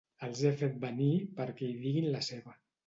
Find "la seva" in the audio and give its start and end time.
2.19-2.63